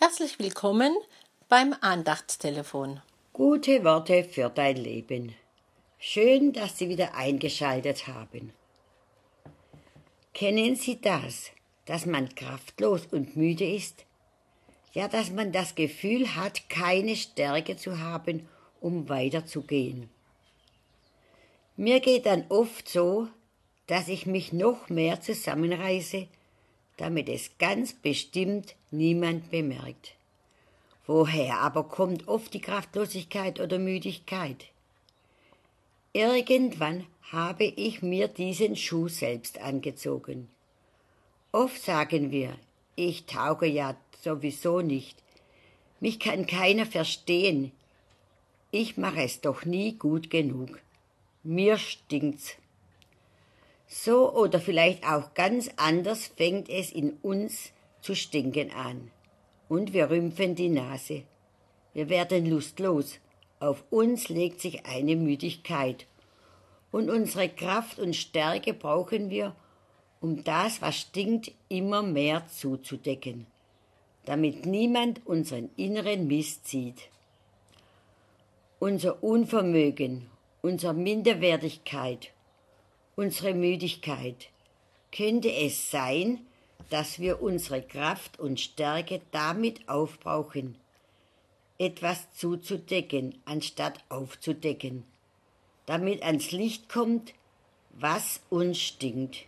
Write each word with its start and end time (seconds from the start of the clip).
Herzlich 0.00 0.38
willkommen 0.38 0.96
beim 1.48 1.74
Andachtstelefon. 1.80 3.02
Gute 3.32 3.82
Worte 3.82 4.22
für 4.22 4.48
dein 4.48 4.76
Leben. 4.76 5.34
Schön, 5.98 6.52
dass 6.52 6.78
Sie 6.78 6.88
wieder 6.88 7.16
eingeschaltet 7.16 8.06
haben. 8.06 8.52
Kennen 10.34 10.76
Sie 10.76 11.00
das, 11.00 11.50
dass 11.84 12.06
man 12.06 12.32
kraftlos 12.36 13.06
und 13.10 13.36
müde 13.36 13.68
ist? 13.68 14.04
Ja, 14.92 15.08
dass 15.08 15.32
man 15.32 15.50
das 15.50 15.74
Gefühl 15.74 16.36
hat, 16.36 16.70
keine 16.70 17.16
Stärke 17.16 17.76
zu 17.76 17.98
haben, 17.98 18.48
um 18.80 19.08
weiterzugehen. 19.08 20.08
Mir 21.76 21.98
geht 21.98 22.26
dann 22.26 22.44
oft 22.50 22.88
so, 22.88 23.26
dass 23.88 24.06
ich 24.06 24.26
mich 24.26 24.52
noch 24.52 24.90
mehr 24.90 25.20
zusammenreiße, 25.20 26.28
damit 26.98 27.28
es 27.28 27.56
ganz 27.58 27.94
bestimmt 27.94 28.74
niemand 28.90 29.50
bemerkt. 29.50 30.14
Woher 31.06 31.60
aber 31.60 31.84
kommt 31.84 32.28
oft 32.28 32.52
die 32.52 32.60
Kraftlosigkeit 32.60 33.60
oder 33.60 33.78
Müdigkeit? 33.78 34.66
Irgendwann 36.12 37.06
habe 37.32 37.64
ich 37.64 38.02
mir 38.02 38.28
diesen 38.28 38.76
Schuh 38.76 39.08
selbst 39.08 39.58
angezogen. 39.58 40.48
Oft 41.52 41.82
sagen 41.82 42.30
wir, 42.30 42.54
ich 42.94 43.24
tauge 43.24 43.66
ja 43.66 43.96
sowieso 44.22 44.80
nicht. 44.80 45.16
Mich 46.00 46.20
kann 46.20 46.46
keiner 46.46 46.84
verstehen. 46.84 47.72
Ich 48.70 48.96
mache 48.96 49.22
es 49.22 49.40
doch 49.40 49.64
nie 49.64 49.92
gut 49.92 50.30
genug. 50.30 50.80
Mir 51.42 51.78
stinkt's. 51.78 52.56
So 53.90 54.34
oder 54.34 54.60
vielleicht 54.60 55.04
auch 55.04 55.32
ganz 55.32 55.70
anders 55.76 56.26
fängt 56.26 56.68
es 56.68 56.92
in 56.92 57.14
uns 57.22 57.72
zu 58.02 58.14
stinken 58.14 58.70
an. 58.70 59.10
Und 59.68 59.94
wir 59.94 60.10
rümpfen 60.10 60.54
die 60.54 60.68
Nase. 60.68 61.22
Wir 61.94 62.10
werden 62.10 62.46
lustlos. 62.46 63.18
Auf 63.60 63.82
uns 63.90 64.28
legt 64.28 64.60
sich 64.60 64.84
eine 64.84 65.16
Müdigkeit. 65.16 66.06
Und 66.92 67.08
unsere 67.10 67.48
Kraft 67.48 67.98
und 67.98 68.14
Stärke 68.14 68.74
brauchen 68.74 69.30
wir, 69.30 69.56
um 70.20 70.44
das, 70.44 70.82
was 70.82 70.96
stinkt, 70.96 71.52
immer 71.68 72.02
mehr 72.02 72.46
zuzudecken, 72.48 73.46
damit 74.26 74.66
niemand 74.66 75.26
unseren 75.26 75.70
inneren 75.76 76.26
Mist 76.26 76.68
sieht. 76.68 77.08
Unser 78.78 79.22
Unvermögen, 79.22 80.28
unsere 80.62 80.94
Minderwertigkeit, 80.94 82.32
unsere 83.18 83.52
Müdigkeit. 83.52 84.48
Könnte 85.10 85.52
es 85.52 85.90
sein, 85.90 86.38
dass 86.88 87.18
wir 87.18 87.42
unsere 87.42 87.82
Kraft 87.82 88.38
und 88.38 88.60
Stärke 88.60 89.20
damit 89.32 89.88
aufbrauchen, 89.88 90.76
etwas 91.78 92.32
zuzudecken, 92.34 93.34
anstatt 93.44 93.98
aufzudecken, 94.08 95.02
damit 95.86 96.22
ans 96.22 96.52
Licht 96.52 96.88
kommt, 96.88 97.34
was 97.90 98.40
uns 98.50 98.78
stinkt, 98.78 99.46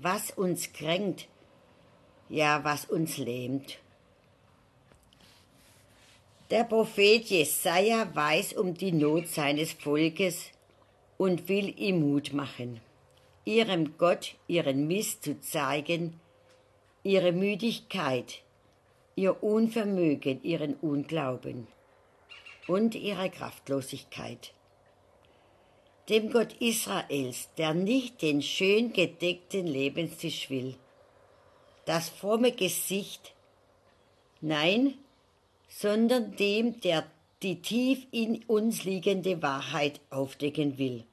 was 0.00 0.30
uns 0.30 0.72
kränkt, 0.72 1.28
ja, 2.30 2.64
was 2.64 2.86
uns 2.86 3.18
lähmt. 3.18 3.76
Der 6.50 6.64
Prophet 6.64 7.26
Jesaja 7.26 8.08
weiß 8.14 8.54
um 8.54 8.72
die 8.72 8.92
Not 8.92 9.28
seines 9.28 9.72
Volkes 9.72 10.46
und 11.18 11.50
will 11.50 11.78
ihm 11.78 12.00
Mut 12.00 12.32
machen 12.32 12.80
ihrem 13.44 13.96
Gott 13.98 14.36
ihren 14.46 14.86
Mist 14.86 15.24
zu 15.24 15.40
zeigen, 15.40 16.20
ihre 17.02 17.32
Müdigkeit, 17.32 18.42
ihr 19.16 19.42
Unvermögen, 19.42 20.42
ihren 20.42 20.74
Unglauben 20.74 21.66
und 22.68 22.94
ihre 22.94 23.30
Kraftlosigkeit. 23.30 24.54
Dem 26.08 26.30
Gott 26.30 26.54
Israels, 26.60 27.48
der 27.56 27.74
nicht 27.74 28.22
den 28.22 28.42
schön 28.42 28.92
gedeckten 28.92 29.66
Lebenstisch 29.66 30.50
will, 30.50 30.76
das 31.84 32.08
fromme 32.08 32.52
Gesicht, 32.52 33.34
nein, 34.40 34.94
sondern 35.68 36.36
dem, 36.36 36.80
der 36.80 37.04
die 37.42 37.60
tief 37.60 38.06
in 38.12 38.44
uns 38.44 38.84
liegende 38.84 39.42
Wahrheit 39.42 40.00
aufdecken 40.10 40.78
will 40.78 41.04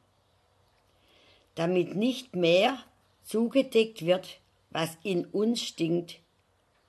damit 1.59 1.93
nicht 1.93 2.37
mehr 2.37 2.77
zugedeckt 3.21 4.05
wird, 4.05 4.39
was 4.69 4.97
in 5.03 5.25
uns 5.25 5.61
stinkt, 5.61 6.19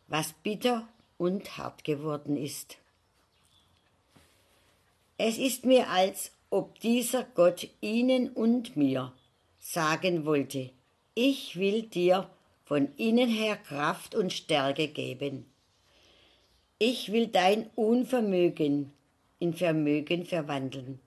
was 0.07 0.33
bitter 0.45 0.87
und 1.19 1.59
hart 1.59 1.83
geworden 1.83 2.37
ist. 2.37 2.77
Es 5.19 5.39
ist 5.39 5.65
mir, 5.65 5.91
als 5.91 6.31
ob 6.51 6.79
dieser 6.79 7.25
Gott 7.25 7.69
Ihnen 7.81 8.31
und 8.31 8.77
mir 8.77 9.13
sagen 9.59 10.25
wollte, 10.25 10.71
ich 11.15 11.57
will 11.57 11.83
dir 11.83 12.31
von 12.65 12.89
innen 12.97 13.29
her 13.29 13.57
Kraft 13.57 14.15
und 14.15 14.33
Stärke 14.33 14.87
geben. 14.87 15.47
Ich 16.79 17.11
will 17.11 17.27
dein 17.27 17.69
Unvermögen 17.75 18.93
in 19.41 19.53
Vermögen 19.53 20.25
verwandeln. 20.27 21.01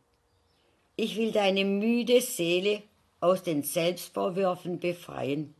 Ich 0.98 1.16
will 1.16 1.32
deine 1.32 1.64
müde 1.64 2.20
Seele 2.20 2.84
aus 3.24 3.42
den 3.42 3.64
Selbstvorwürfen 3.64 4.82
befreien 4.82 5.56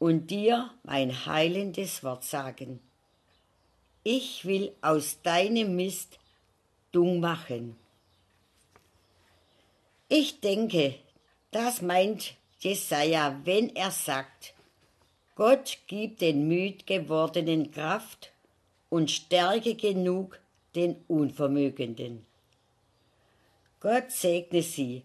und 0.00 0.32
dir 0.32 0.70
mein 0.82 1.24
heilendes 1.24 2.02
Wort 2.02 2.24
sagen. 2.24 2.80
Ich 4.02 4.44
will 4.44 4.72
aus 4.82 5.22
deinem 5.22 5.76
Mist 5.76 6.18
Dung 6.90 7.20
machen. 7.20 7.76
Ich 10.08 10.40
denke, 10.40 10.96
das 11.52 11.80
meint 11.80 12.34
Jesaja, 12.58 13.40
wenn 13.44 13.74
er 13.76 13.92
sagt, 13.92 14.52
Gott 15.36 15.78
gibt 15.86 16.22
den 16.22 16.48
müd 16.48 16.88
gewordenen 16.88 17.70
Kraft 17.70 18.32
und 18.90 19.12
Stärke 19.12 19.76
genug 19.76 20.40
den 20.74 20.96
Unvermögenden. 21.06 22.26
Gott 23.78 24.10
segne 24.10 24.62
sie 24.62 25.04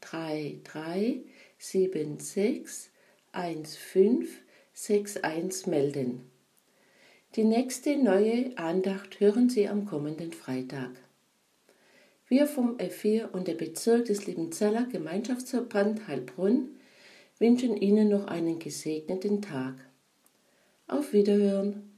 3 0.00 0.58
melden. 5.66 6.30
Die 7.36 7.44
nächste 7.44 7.96
neue 7.96 8.56
Andacht 8.56 9.20
hören 9.20 9.50
Sie 9.50 9.68
am 9.68 9.84
kommenden 9.84 10.32
Freitag. 10.32 10.90
Wir 12.26 12.46
vom 12.46 12.76
F4 12.76 13.30
und 13.30 13.48
der 13.48 13.54
Bezirk 13.54 14.06
des 14.06 14.26
Liebenzeller 14.26 14.86
Gemeinschaftsverband 14.90 16.08
Heilbronn 16.08 16.68
wünschen 17.38 17.76
Ihnen 17.76 18.08
noch 18.08 18.26
einen 18.26 18.58
gesegneten 18.58 19.42
Tag. 19.42 19.74
Auf 20.86 21.12
Wiederhören! 21.12 21.97